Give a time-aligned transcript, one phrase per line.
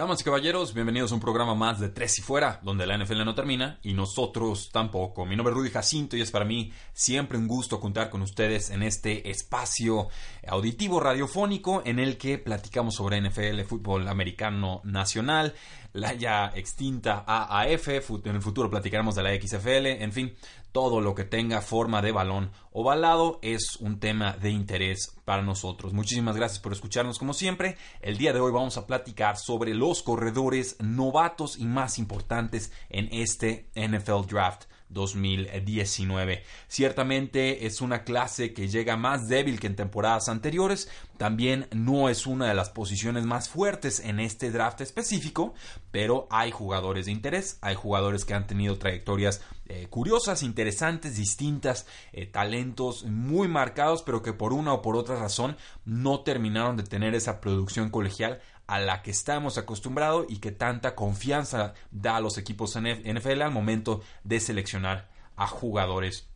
[0.00, 3.22] Damas y caballeros, bienvenidos a un programa más de Tres y Fuera, donde la NFL
[3.22, 5.26] no termina y nosotros tampoco.
[5.26, 8.70] Mi nombre es Rudy Jacinto y es para mí siempre un gusto contar con ustedes
[8.70, 10.08] en este espacio
[10.48, 15.52] auditivo radiofónico en el que platicamos sobre NFL, fútbol americano nacional,
[15.92, 20.34] la ya extinta AAF, en el futuro platicaremos de la XFL, en fin,
[20.72, 25.92] todo lo que tenga forma de balón ovalado es un tema de interés para nosotros.
[25.92, 27.76] Muchísimas gracias por escucharnos como siempre.
[28.00, 33.08] El día de hoy vamos a platicar sobre los corredores novatos y más importantes en
[33.12, 34.64] este NFL Draft.
[34.90, 36.44] 2019.
[36.68, 42.26] Ciertamente es una clase que llega más débil que en temporadas anteriores, también no es
[42.26, 45.54] una de las posiciones más fuertes en este draft específico,
[45.90, 51.86] pero hay jugadores de interés, hay jugadores que han tenido trayectorias eh, curiosas, interesantes, distintas,
[52.12, 56.82] eh, talentos muy marcados, pero que por una o por otra razón no terminaron de
[56.82, 62.20] tener esa producción colegial a la que estamos acostumbrados y que tanta confianza da a
[62.20, 66.28] los equipos NFL al momento de seleccionar a jugadores.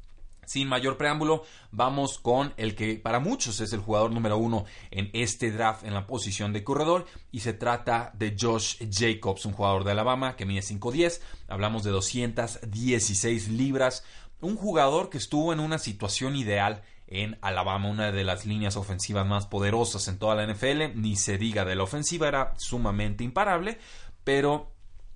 [0.45, 5.11] Sin mayor preámbulo, vamos con el que para muchos es el jugador número uno en
[5.13, 9.85] este draft en la posición de corredor y se trata de Josh Jacobs, un jugador
[9.85, 14.03] de Alabama que mide 5'10, hablamos de 216 libras,
[14.41, 19.27] un jugador que estuvo en una situación ideal en Alabama, una de las líneas ofensivas
[19.27, 23.79] más poderosas en toda la NFL, ni se diga de la ofensiva, era sumamente imparable,
[24.25, 24.74] pero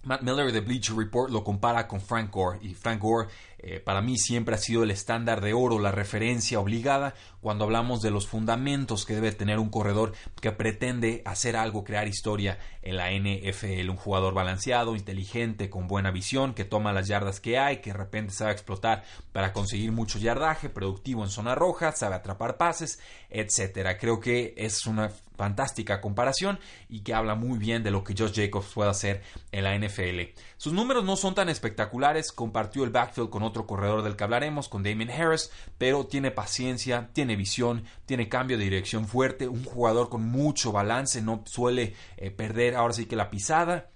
[0.09, 4.01] Matt Miller de Bleacher Report lo compara con Frank Gore y Frank Gore eh, para
[4.01, 8.27] mí siempre ha sido el estándar de oro, la referencia obligada cuando hablamos de los
[8.27, 13.91] fundamentos que debe tener un corredor que pretende hacer algo, crear historia en la NFL.
[13.91, 17.99] Un jugador balanceado, inteligente, con buena visión, que toma las yardas que hay, que de
[17.99, 22.99] repente sabe explotar para conseguir mucho yardaje, productivo en zona roja, sabe atrapar pases,
[23.29, 23.99] etcétera.
[23.99, 28.35] Creo que es una fantástica comparación y que habla muy bien de lo que Josh
[28.35, 29.23] Jacobs puede hacer
[29.53, 30.35] en la NFL.
[30.57, 34.69] Sus números no son tan espectaculares, compartió el backfield con otro corredor del que hablaremos,
[34.69, 40.09] con Damien Harris, pero tiene paciencia, tiene visión, tiene cambio de dirección fuerte, un jugador
[40.09, 43.91] con mucho balance, no suele eh, perder ahora sí que la pisada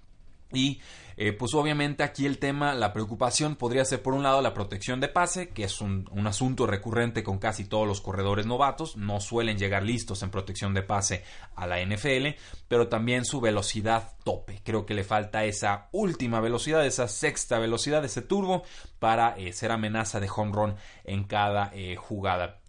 [0.53, 0.79] y
[1.17, 4.99] eh, pues obviamente aquí el tema, la preocupación podría ser por un lado la protección
[4.99, 9.57] de pase, que es un, asunto recurrente con casi todos los corredores novatos, no suelen
[9.57, 11.23] llegar listos en protección de pase
[11.55, 14.61] a la NFL, pero también su velocidad tope.
[14.63, 18.63] Creo que le falta esa última velocidad, esa sexta velocidad, ese turbo
[18.99, 22.59] para eh, ser amenaza de home run en cada eh, jugada.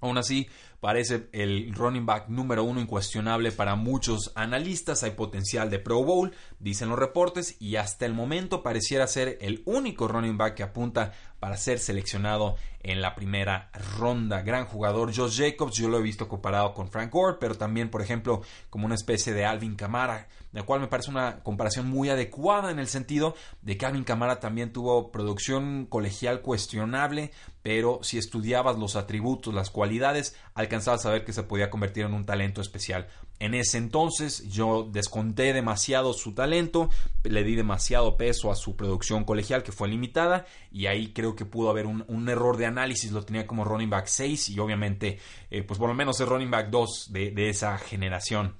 [0.00, 0.48] Aún así,
[0.82, 5.04] parece el running back número uno incuestionable para muchos analistas.
[5.04, 9.62] Hay potencial de Pro Bowl, dicen los reportes, y hasta el momento pareciera ser el
[9.64, 11.12] único running back que apunta
[11.42, 12.54] para ser seleccionado
[12.84, 14.42] en la primera ronda.
[14.42, 18.00] Gran jugador Josh Jacobs, yo lo he visto comparado con Frank Gore, pero también, por
[18.00, 22.70] ejemplo, como una especie de Alvin Kamara, la cual me parece una comparación muy adecuada
[22.70, 27.32] en el sentido de que Alvin Kamara también tuvo producción colegial cuestionable,
[27.64, 32.14] pero si estudiabas los atributos, las cualidades, alcanzabas a saber que se podía convertir en
[32.14, 33.08] un talento especial.
[33.42, 36.90] En ese entonces yo desconté demasiado su talento,
[37.24, 41.44] le di demasiado peso a su producción colegial que fue limitada y ahí creo que
[41.44, 45.18] pudo haber un, error de análisis, lo tenía como running back 6 y obviamente
[45.50, 48.54] eh, pues por lo menos es running back 2 de, de esa generación.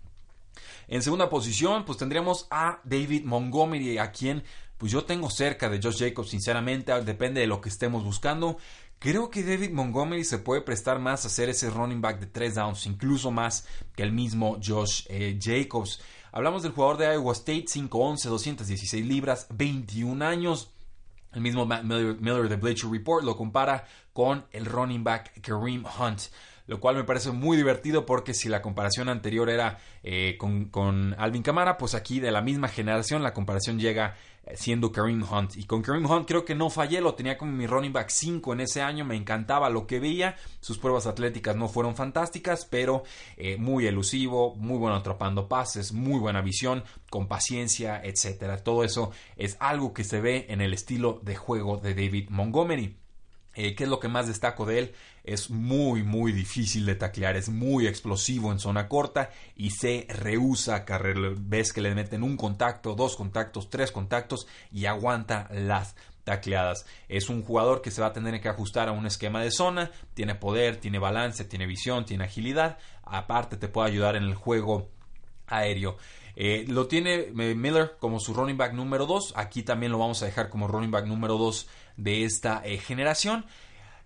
[0.88, 4.42] En segunda posición, pues tendríamos a David Montgomery, a quien
[4.82, 8.58] pues yo tengo cerca de Josh Jacobs, sinceramente, depende de lo que estemos buscando.
[9.02, 12.54] Creo que David Montgomery se puede prestar más a hacer ese running back de tres
[12.54, 13.66] downs, incluso más
[13.96, 16.00] que el mismo Josh eh, Jacobs.
[16.30, 20.70] Hablamos del jugador de Iowa State, 5'11, 216 libras, 21 años.
[21.32, 26.20] El mismo Matt Miller, de Bleacher Report lo compara con el running back Kareem Hunt
[26.66, 31.42] lo cual me parece muy divertido porque si la comparación anterior era eh, con, Alvin
[31.42, 35.56] Camara, pues aquí de la misma generación la comparación llega eh, siendo Kareem Hunt.
[35.56, 38.52] Y con Kareem Hunt creo que no fallé, lo tenía como mi running back 5
[38.52, 43.02] en ese año, me encantaba lo que veía, sus pruebas atléticas no fueron fantásticas, pero
[43.36, 48.58] eh, muy elusivo, muy bueno atrapando pases, muy buena visión, con paciencia, etcétera.
[48.58, 53.01] Todo eso es algo que se ve en el estilo de juego de David Montgomery.
[53.54, 54.94] Eh, ¿Qué es lo que más destaco de él?
[55.24, 60.76] es muy muy difícil de taclear, es muy explosivo en zona corta y se rehúsa
[60.76, 61.16] a carrer.
[61.36, 65.94] Ves que le meten un contacto, dos contactos, tres contactos y aguanta las
[66.24, 66.86] tacleadas.
[67.08, 69.90] Es un jugador que se va a tener que ajustar a un esquema de zona,
[70.14, 74.88] tiene poder, tiene balance, tiene visión, tiene agilidad, aparte te puede ayudar en el juego
[75.46, 75.96] aéreo.
[76.34, 79.34] Eh, lo tiene eh, Miller como su running back número 2.
[79.36, 83.44] Aquí también lo vamos a dejar como running back número 2 de esta eh, generación.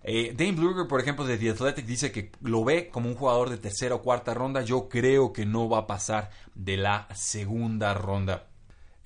[0.03, 3.57] Dane Bluger, por ejemplo, de The Athletic, dice que lo ve como un jugador de
[3.57, 4.61] tercera o cuarta ronda.
[4.61, 8.47] Yo creo que no va a pasar de la segunda ronda.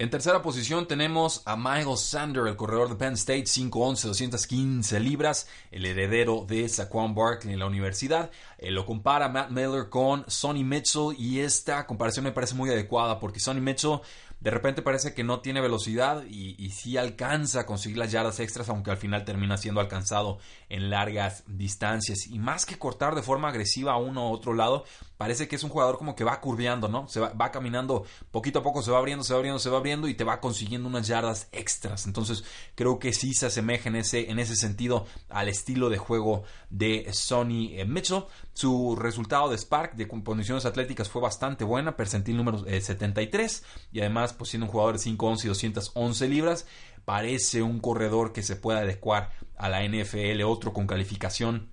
[0.02, 5.48] En tercera posición tenemos a Michael Sander, el corredor de Penn State, 5'11, 215 libras,
[5.70, 8.32] el heredero de Saquon Barkley en la universidad.
[8.58, 13.20] Eh, lo compara Matt Miller con Sonny Mitchell y esta comparación me parece muy adecuada
[13.20, 14.00] porque Sonny Mitchell
[14.42, 18.70] de repente parece que no tiene velocidad y, sí alcanza a conseguir las yardas extras,
[18.70, 22.26] aunque al final termina siendo alcanzado en largas distancias.
[22.28, 24.84] Y más que cortar de forma agresiva a uno u otro lado,
[25.22, 27.08] parece que es un jugador como que va curveando, ¿no?
[27.08, 30.08] Se va, caminando poquito a poco, se va abriendo, se va abriendo, se va abriendo
[30.08, 32.08] y te va consiguiendo unas yardas extras.
[32.08, 36.42] Entonces creo que sí se asemeja en ese, en ese sentido al estilo de juego
[36.72, 38.24] de Sonny eh, Mitchell.
[38.54, 44.00] Su resultado de Spark de condiciones atléticas fue bastante buena, percentil número 73 eh, y
[44.00, 46.66] además pues siendo un jugador de 5'11 y 211 libras
[47.06, 51.70] parece un corredor que se puede adecuar a la NFL, otro con calificación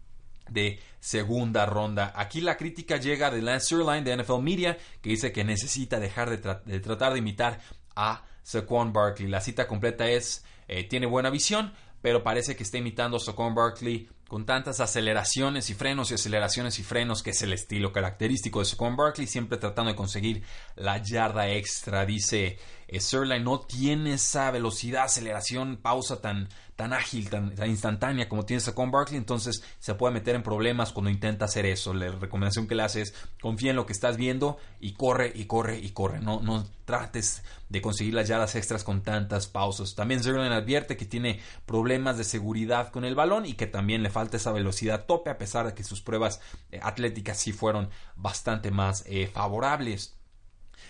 [0.50, 2.12] de segunda ronda.
[2.16, 6.30] Aquí la crítica llega de Lance Sirline de NFL Media, que dice que necesita dejar
[6.30, 7.60] de, tratar de imitar
[7.94, 9.28] a Saquon Barkley.
[9.28, 11.72] La cita completa es, eh, tiene buena visión,
[12.02, 16.78] pero parece que está imitando a Saquon Barkley con tantas aceleraciones y frenos y aceleraciones
[16.78, 20.42] y frenos, que es el estilo característico de Saquon Barkley, siempre tratando de conseguir
[20.76, 22.04] la yarda extra.
[22.04, 26.48] Dice eh, Sirline, no tiene esa velocidad, aceleración, pausa tan,
[26.78, 31.10] tan ágil, tan, instantánea como tiene Saquon Barkley, entonces se puede meter en problemas cuando
[31.10, 31.92] intenta hacer eso.
[31.92, 35.46] La recomendación que le hace es confía en lo que estás viendo y corre y
[35.46, 36.20] corre y corre.
[36.20, 39.96] No, no trates de conseguir las yardas extras con tantas pausas.
[39.96, 44.10] También Sirline advierte que tiene problemas de seguridad con el balón y que también le
[44.10, 46.40] falta esa velocidad tope, a pesar de que sus pruebas
[46.70, 50.17] eh, atléticas sí fueron bastante más eh, favorables.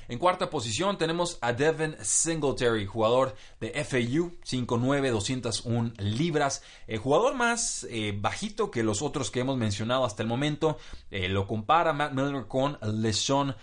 [0.08, 6.62] En cuarta posición tenemos a Devin Singletary, jugador de FAU, 5'9, 201 libras.
[6.87, 10.78] El jugador más eh, bajito que los otros que hemos mencionado hasta el momento.
[11.10, 13.55] lo compara Matt Miller con LeSean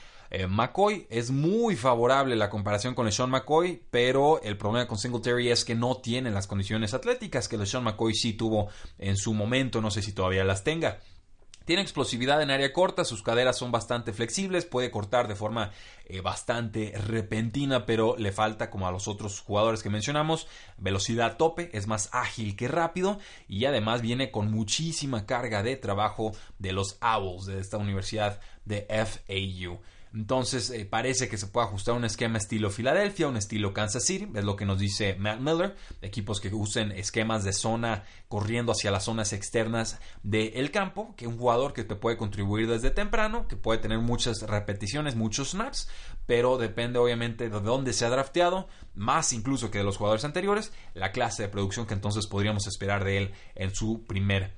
[0.47, 1.07] McCoy.
[1.09, 5.75] Es muy favorable la comparación con LeSean McCoy, pero el problema con Singletary es que
[5.75, 8.69] no tiene las condiciones atléticas que LeSean McCoy sí tuvo
[8.99, 9.81] en su momento.
[9.81, 10.99] No sé si todavía las tenga.
[11.65, 15.71] Tiene explosividad en área corta, sus caderas son bastante flexibles, puede cortar de forma
[16.05, 20.47] eh, bastante repentina, pero le falta, como a los otros jugadores que mencionamos,
[20.77, 23.17] velocidad tope, es más ágil que rápido
[23.47, 28.85] y además viene con muchísima carga de trabajo de los Owls de esta universidad de
[28.87, 29.79] FAU.
[30.15, 34.29] Entonces eh, parece que se puede ajustar un esquema estilo Filadelfia, un estilo Kansas City,
[34.33, 38.91] es lo que nos dice Matt Miller, equipos que usen esquemas de zona corriendo hacia
[38.91, 43.57] las zonas externas del campo, que un jugador que te puede contribuir desde temprano, que
[43.57, 45.89] puede tener muchas repeticiones, muchos snaps,
[46.25, 50.71] pero depende obviamente de dónde se ha drafteado, más incluso que de los jugadores anteriores,
[50.93, 54.53] la clase de producción que entonces podríamos esperar de él en su primer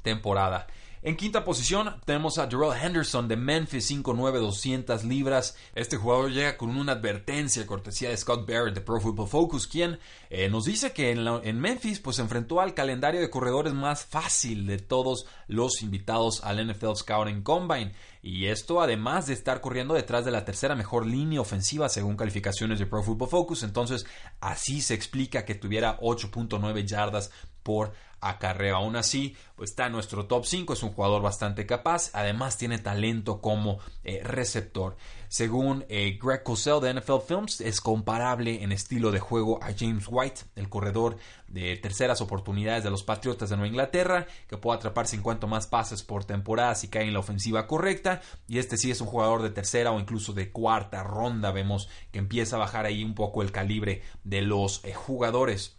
[0.00, 0.66] temporada.
[1.06, 5.56] En quinta posición tenemos a Darrell Henderson de Memphis 5'9", 200 libras.
[5.76, 10.00] Este jugador llega con una advertencia cortesía de Scott Barrett de Pro Football Focus, quien
[10.30, 14.78] eh, nos dice que en, Memphis pues, enfrentó al calendario de corredores más fácil de
[14.78, 17.92] todos los invitados al NFL Scouting Combine.
[18.20, 22.80] Y esto además de estar corriendo detrás de la tercera mejor línea ofensiva según calificaciones
[22.80, 23.62] de Pro Football Focus.
[23.62, 24.06] Entonces
[24.40, 27.30] así se explica que tuviera 8.9 yardas
[27.66, 28.76] por acarreo.
[28.76, 33.40] Aún así, está en nuestro top 5, es un jugador bastante capaz, además tiene talento
[33.40, 34.96] como eh, receptor.
[35.26, 40.06] Según eh, Greg Cosell de NFL Films, es comparable en estilo de juego a James
[40.08, 41.16] White, el corredor
[41.48, 46.04] de terceras oportunidades de los Patriotas de Nueva Inglaterra, que puede atrapar 50 más pases
[46.04, 48.20] por temporada si cae en la ofensiva correcta.
[48.46, 51.50] Y este sí es un jugador de tercera o incluso de cuarta ronda.
[51.50, 55.76] Vemos que empieza a bajar ahí un poco el calibre de los eh, jugadores.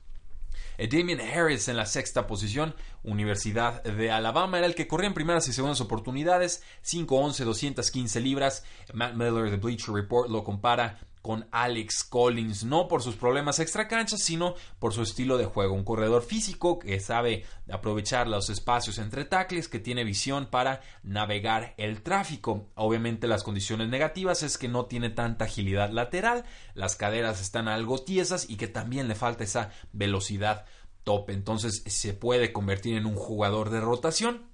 [0.77, 5.13] Eh, Damien Harris en la sexta posición, Universidad de Alabama, era el que corría en
[5.13, 8.63] primeras y segundas oportunidades, 5'11, 215 libras.
[8.93, 13.89] Matt Miller de Bleacher Report lo compara con Alex Collins, no por sus problemas extra
[13.89, 15.73] canchas, sino por su estilo de juego.
[15.73, 21.73] Un corredor físico que sabe aprovechar los espacios entre tackles, que tiene visión para navegar
[21.75, 22.69] el tráfico.
[22.75, 27.97] Obviamente las condiciones negativas es que no tiene tanta agilidad lateral, las caderas están algo
[27.97, 30.63] tiesas y que también le falta esa velocidad
[31.03, 31.29] top.
[31.31, 34.45] Entonces se puede convertir en un jugador de rotación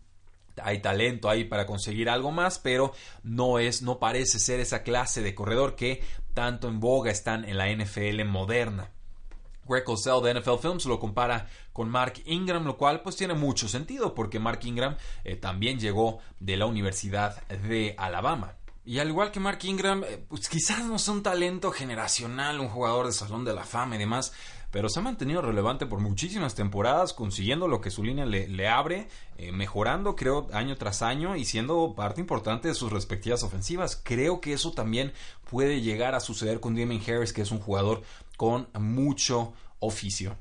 [0.62, 5.22] hay talento ahí para conseguir algo más, pero no es, no parece ser esa clase
[5.22, 6.03] de corredor que
[6.34, 8.92] tanto en boga están en la NFL moderna.
[9.66, 13.68] Greg Cosell de NFL Films lo compara con Mark Ingram, lo cual pues tiene mucho
[13.68, 18.56] sentido porque Mark Ingram eh, también llegó de la Universidad de Alabama.
[18.86, 22.68] Y al igual que Mark Ingram, eh, pues quizás no es un talento generacional, un
[22.68, 24.34] jugador de salón de la fama y demás,
[24.74, 29.08] pero se ha mantenido relevante por muchísimas temporadas, consiguiendo lo que su línea le, abre,
[29.38, 34.01] eh, mejorando, creo, año tras año y siendo parte importante de sus respectivas ofensivas.
[34.03, 35.13] Creo que eso también
[35.48, 38.01] puede llegar a suceder con Damien Harris, que es un jugador
[38.36, 40.36] con mucho oficio.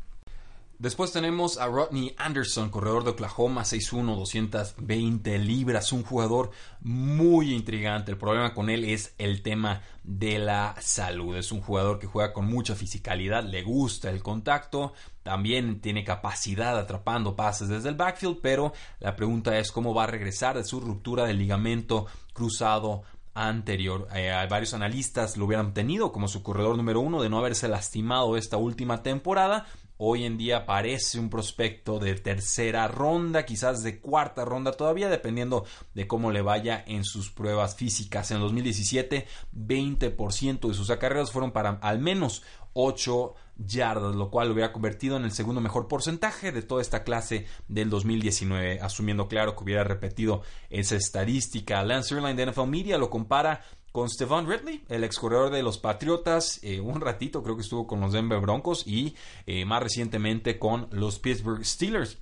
[0.83, 8.11] Después tenemos a Rodney Anderson, corredor de Oklahoma, 6'1, 220 libras, un jugador muy intrigante.
[8.11, 11.37] El problema con él es el tema de la salud.
[11.37, 16.77] Es un jugador que juega con mucha fisicalidad, le gusta el contacto, también tiene capacidad
[16.77, 20.81] atrapando pases desde el backfield, pero la pregunta es cómo va a regresar de su
[20.81, 24.09] ruptura del ligamento cruzado anterior.
[24.15, 28.37] Eh, varios analistas lo hubieran tenido como su corredor número uno de no haberse lastimado
[28.37, 34.45] esta última temporada hoy en día parece un prospecto de tercera ronda, quizás de cuarta
[34.45, 38.31] ronda todavía, dependiendo de cómo le vaya en sus pruebas físicas.
[38.31, 42.43] En el 2017, 20% de sus acarreos fueron para al menos
[42.75, 47.05] 8 yardas, lo cual lo hubiera convertido en el segundo mejor porcentaje de toda esta
[47.05, 51.83] clase del 2019, asumiendo claro que hubiera repetido esa estadística.
[51.85, 55.79] Lance Erline de NFL Media lo compara con Stevan Ridley, el ex corredor de los
[55.79, 59.15] Patriotas, eh, un ratito creo que estuvo con los Denver Broncos y
[59.47, 62.19] eh, más recientemente con los Pittsburgh Steelers.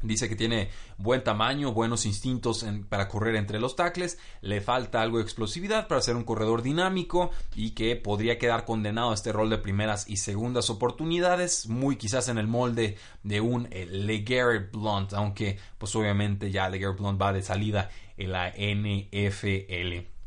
[0.00, 5.18] Dice que tiene buen tamaño, buenos instintos para correr entre los tackles, le falta algo
[5.18, 9.50] de explosividad para ser un corredor dinámico y que podría quedar condenado a este rol
[9.50, 15.14] de primeras y segundas oportunidades, muy quizás en el molde de un eh, LeGarrette Blunt,
[15.14, 20.17] aunque pues obviamente ya LeGarrette Blunt va de salida en la NFL.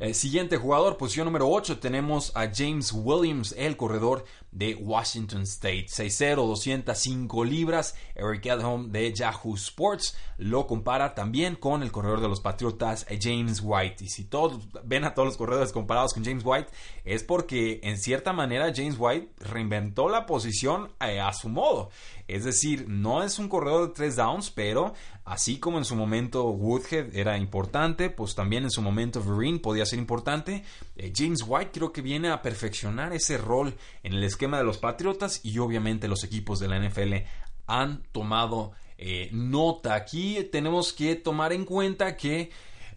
[0.00, 5.86] El siguiente jugador, posición número 8, tenemos a James Williams, el corredor de Washington State.
[5.86, 7.94] 6'0, 205 libras.
[8.14, 13.60] Eric Edholm de Yahoo Sports lo compara también con el corredor de los Patriotas, James
[13.62, 14.04] White.
[14.04, 16.70] Y si todos ven a todos los corredores comparados con James White,
[17.04, 21.90] es porque en cierta manera James White reinventó la posición eh, a, su modo.
[22.26, 26.44] Es decir, no es un corredor de tres downs, pero así como en su momento
[26.50, 30.64] Woodhead era importante, pues también en su momento Vereen podía ser importante.
[30.96, 34.78] Eh, James White creo que viene a perfeccionar ese rol en el esquema de los
[34.78, 37.26] Patriotas y obviamente los equipos de la NFL
[37.66, 39.94] han tomado eh, nota.
[39.94, 42.50] Aquí tenemos que tomar en cuenta que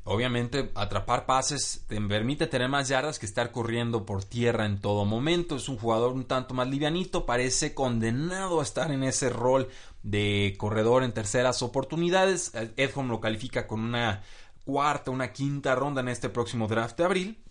[0.06, 5.04] obviamente atrapar pases te permite tener más yardas que estar corriendo por tierra en todo
[5.04, 5.58] momento.
[5.58, 9.68] Es un jugador un tanto más livianito, parece condenado a estar en ese rol
[10.02, 12.54] de corredor en terceras oportunidades.
[12.78, 14.24] Edholm lo califica con una
[14.64, 17.44] cuarta, una quinta ronda en este próximo draft de abril.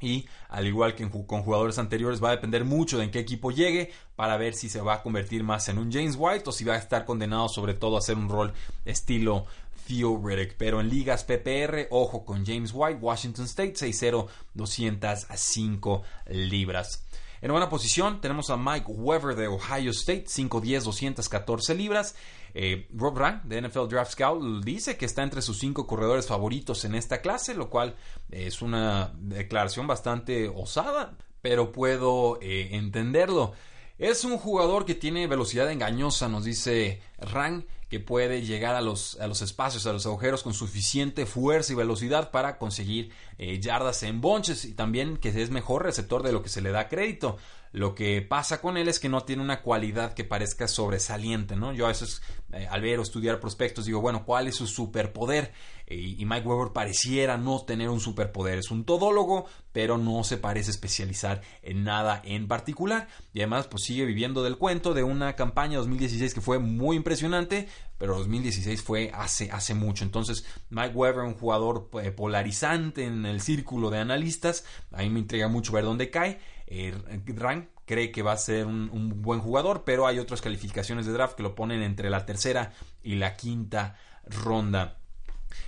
[0.00, 3.50] Y al igual que con jugadores anteriores va a depender mucho de en qué equipo
[3.50, 6.64] llegue para ver si se va a convertir más en un James White o si
[6.64, 8.52] va a estar condenado sobre todo a hacer un rol
[8.84, 9.46] estilo
[9.86, 10.56] Theo Riddick.
[10.56, 17.02] Pero en ligas PPR, ojo con James White, Washington State 6-0, 205 libras.
[17.42, 22.14] En buena posición tenemos a Mike Weber de Ohio State, 5'10, 214 libras.
[22.58, 26.86] Eh, Rob Rang de NFL Draft Scout dice que está entre sus cinco corredores favoritos
[26.86, 27.96] en esta clase, lo cual
[28.30, 33.52] es una declaración bastante osada, pero puedo eh, entenderlo.
[33.98, 39.18] Es un jugador que tiene velocidad engañosa, nos dice Rang, que puede llegar a los,
[39.20, 44.02] a los espacios, a los agujeros con suficiente fuerza y velocidad para conseguir eh, yardas
[44.02, 47.36] en bonches y también que es mejor receptor de lo que se le da crédito.
[47.72, 51.74] Lo que pasa con él es que no tiene una cualidad que parezca sobresaliente, ¿no?
[51.74, 55.52] Yo a veces eh, al ver o estudiar prospectos digo, bueno, ¿cuál es su superpoder?
[55.88, 58.58] y Mike Weber pareciera no tener un superpoder.
[58.58, 63.06] Es un todólogo, pero no se parece especializar en nada en particular.
[63.32, 67.68] Y además, pues sigue viviendo del cuento de una campaña 2016 que fue muy impresionante,
[67.98, 70.04] pero 2016 fue hace, hace mucho.
[70.04, 75.20] Entonces, Mike Weber, un jugador eh, polarizante en el círculo de analistas, a mí me
[75.20, 76.38] intriga mucho ver dónde cae.
[76.66, 76.94] Eh,
[77.26, 81.36] Rank cree que va a ser un, buen jugador, pero hay otras calificaciones de draft
[81.36, 84.98] que lo ponen entre la tercera y la quinta ronda.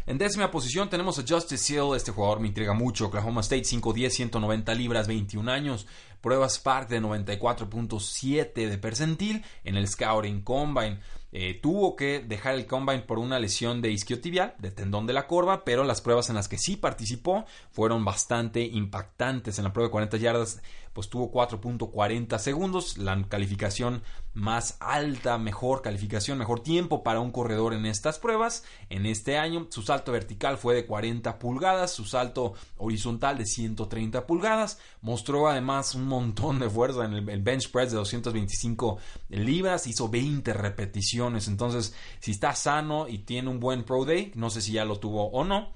[0.06, 4.10] En décima posición tenemos a Justice Hill, este jugador me intriga mucho, Oklahoma State 5'10,
[4.10, 5.86] 190 libras, 21 años,
[6.20, 11.00] pruebas Spark de 94.7 de percentil en el Scouting Combine.
[11.30, 15.26] eh, tuvo que dejar el combine por una lesión de isquiotibial, de tendón de la
[15.26, 19.58] corva, pero las pruebas en las que sí participó fueron bastante impactantes.
[19.58, 20.62] En la prueba de 40 yardas,
[20.98, 24.02] pues tuvo 4.40 segundos, la calificación
[24.34, 28.64] más alta, mejor calificación, mejor tiempo para un corredor en estas pruebas.
[28.88, 34.26] En este año, su salto vertical fue de 40 pulgadas, su salto horizontal de 130
[34.26, 34.80] pulgadas.
[35.00, 38.98] Mostró además un montón de fuerza en el, bench press de 225
[39.30, 41.48] libras, hizo 20 repeticiones.
[41.48, 44.98] Entonces, si está sano y tiene un buen Pro Day, no sé si ya lo
[44.98, 45.72] tuvo o no,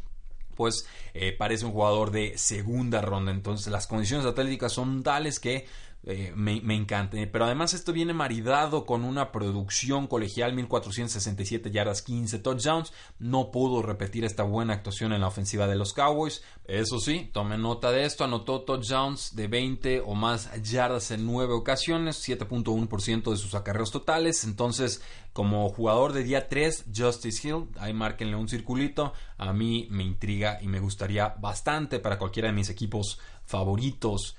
[0.56, 3.32] pues eh, parece un jugador de segunda ronda.
[3.32, 5.66] Entonces las condiciones atléticas son tales que
[6.04, 7.16] eh, me, encanta.
[7.30, 12.92] Pero además esto viene maridado con una producción colegial, 1467 yardas, 15 touchdowns.
[13.21, 16.42] No pudo repetir esta buena actuación en la ofensiva de los Cowboys.
[16.64, 21.54] Eso sí, tome nota de esto, anotó touchdowns de 20 o más yardas en 9
[21.54, 24.42] ocasiones, 7.1% de sus acarreos totales.
[24.42, 29.12] Entonces, como jugador de día 3, Justice Hill, ahí márquenle un circulito.
[29.38, 34.37] A mí me intriga y me gustaría bastante para cualquiera de mis equipos favoritos.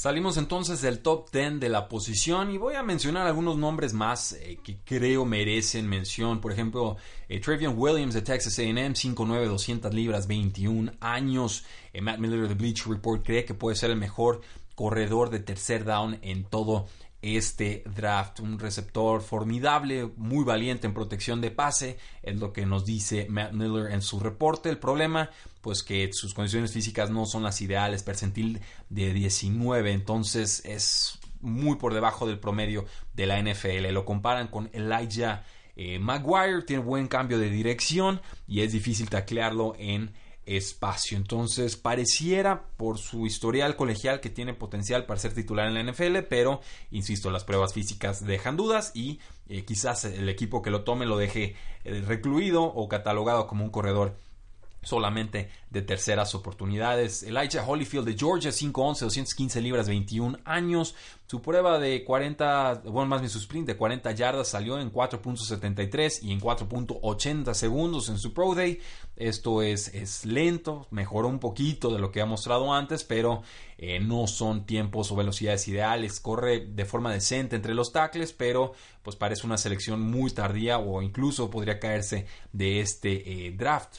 [0.00, 4.32] Salimos entonces del top 10 de la posición y voy a mencionar algunos nombres más
[4.32, 6.40] eh, que creo merecen mención.
[6.40, 6.96] Por ejemplo,
[7.28, 7.38] eh,
[7.68, 11.66] Williams de Texas AM, 5'9, 200 libras, 21 años.
[11.92, 14.40] Eh, Matt Miller de Bleach Report cree que puede ser el mejor
[14.74, 16.86] corredor de tercer down en todo
[17.20, 18.40] este draft.
[18.40, 23.52] Un receptor formidable, muy valiente en protección de pase, es lo que nos dice Matt
[23.52, 24.70] Miller en su reporte.
[24.70, 25.28] El problema,
[25.60, 31.76] pues que sus condiciones físicas no son las ideales, percentil de 19, entonces es muy
[31.76, 33.92] por debajo del promedio de la NFL.
[33.92, 35.44] Lo comparan con Elijah
[35.76, 40.12] eh, Maguire, tiene buen cambio de dirección y es difícil taclearlo en
[40.46, 41.16] espacio.
[41.16, 46.18] Entonces, pareciera por su historial colegial que tiene potencial para ser titular en la NFL,
[46.28, 51.06] pero insisto, las pruebas físicas dejan dudas y eh, quizás el equipo que lo tome
[51.06, 54.16] lo deje eh, recluido o catalogado como un corredor
[54.82, 57.22] solamente de terceras oportunidades.
[57.22, 60.94] Elijah Holyfield de Georgia, 5'11, 215 libras, 21 años.
[61.26, 66.24] Su prueba de 40, bueno, más bien su sprint de 40 yardas salió en 4.73
[66.24, 68.80] y en 4.80 segundos en su Pro Day.
[69.14, 73.42] Esto es, es, lento, mejoró un poquito de lo que ha mostrado antes, pero
[73.78, 76.18] eh, no son tiempos o velocidades ideales.
[76.18, 78.72] Corre de forma decente entre los tackles, pero
[79.04, 83.98] pues parece una selección muy tardía o incluso podría caerse de este eh, draft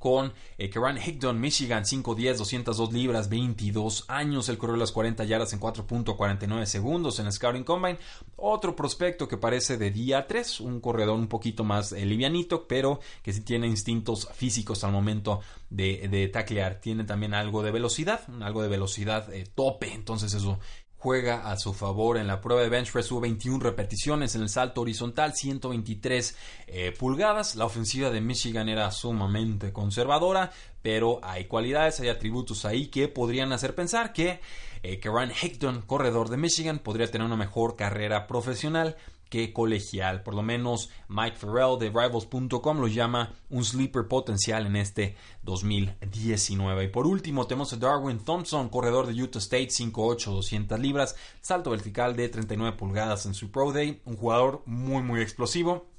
[0.00, 4.48] con eh, Keran Higdon, Michigan, 5'10, 202 libras, 22 años.
[4.48, 7.98] Él corrió las 40 yardas en 4.49 segundos en el Scouting Combine.
[8.36, 12.98] Otro prospecto que parece de día 3, un corredor un poquito más eh, livianito, pero
[13.22, 16.80] que sí tiene instintos físicos al momento de, de taclear.
[16.80, 19.92] Tiene también algo de velocidad, algo de velocidad eh, tope.
[19.92, 20.58] Entonces eso
[21.00, 22.18] juega a su favor.
[22.18, 26.36] En la prueba de bench press hubo 21 repeticiones, en el salto horizontal 123
[26.66, 27.56] eh, pulgadas.
[27.56, 33.52] La ofensiva de Michigan era sumamente conservadora, pero hay cualidades, hay atributos ahí que podrían
[33.52, 34.40] hacer pensar que
[34.82, 38.96] eh, Ryan Hickton, corredor de Michigan, podría tener una mejor carrera profesional
[39.30, 40.22] que colegial.
[40.22, 46.84] Por lo menos Mike Farrell de Rivals.com lo llama un sleeper potencial en este 2019.
[46.84, 51.70] Y por último tenemos a Darwin Thompson, corredor de Utah State, 5'8, 200 libras, salto
[51.70, 55.89] vertical de 39 pulgadas en su Pro Day, un jugador muy muy explosivo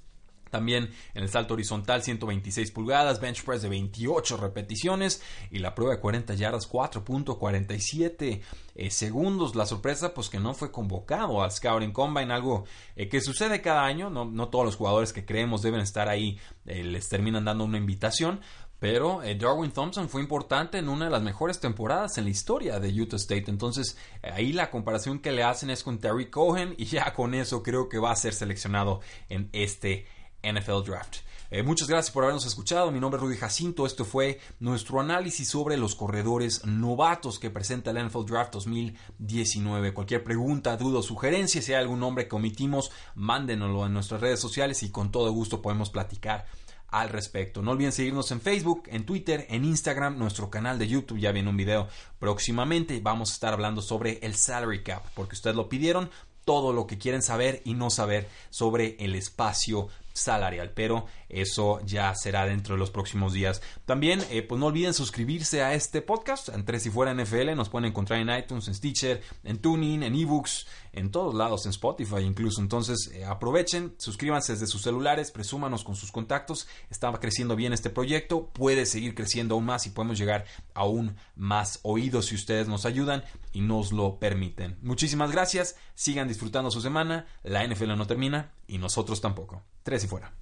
[0.51, 5.95] también en el salto horizontal 126 pulgadas, bench press de 28 repeticiones y la prueba
[5.95, 8.41] de 40 yardas 4.47
[8.75, 9.55] eh, segundos.
[9.55, 13.83] La sorpresa pues que no fue convocado al Scouting Combine, algo eh, que sucede cada
[13.83, 14.09] año.
[14.09, 18.41] No, todos los jugadores que creemos deben estar ahí, eh, les terminan dando una invitación.
[18.79, 22.89] Pero Darwin Thompson fue importante en una de las mejores temporadas en la historia de
[22.89, 23.45] Utah State.
[23.45, 26.73] Entonces, ahí la comparación que le hacen es con Terry Cohen.
[26.79, 30.07] Y ya con eso creo que va a ser seleccionado en este
[30.43, 31.17] NFL Draft.
[31.53, 32.91] Eh, muchas gracias por habernos escuchado.
[32.91, 33.85] Mi nombre es Rudy Jacinto.
[33.85, 39.93] Esto fue nuestro análisis sobre los corredores novatos que presenta el NFL Draft 2019.
[39.93, 44.39] Cualquier pregunta, duda o sugerencia, si hay algún nombre que omitimos, mándenoslo en nuestras redes
[44.39, 46.45] sociales y con todo gusto podemos platicar
[46.87, 47.61] al respecto.
[47.61, 51.19] No olviden seguirnos en Facebook, en Twitter, en Instagram, nuestro canal de YouTube.
[51.19, 53.01] Ya viene un video próximamente.
[53.01, 56.09] Vamos a estar hablando sobre el salary cap, porque ustedes lo pidieron
[56.45, 62.13] todo lo que quieren saber y no saber sobre el espacio salarial, pero eso ya
[62.15, 63.61] será dentro de los próximos días.
[63.85, 67.89] También, eh, pues no olviden suscribirse a este podcast, entre si fuera NFL, nos pueden
[67.89, 72.61] encontrar en iTunes, en Stitcher, en Tuning, en eBooks, en todos lados, en Spotify incluso.
[72.61, 76.67] Entonces, eh, aprovechen, suscríbanse desde sus celulares, presúmanos con sus contactos.
[76.89, 81.79] Estaba creciendo bien este proyecto, puede seguir creciendo aún más y podemos llegar aún más
[81.83, 83.23] oídos si ustedes nos ayudan
[83.53, 84.77] y nos lo permiten.
[84.81, 89.63] Muchísimas gracias, sigan disfrutando su semana, la NFL no termina y nosotros tampoco.
[89.83, 90.40] Tres y fuera.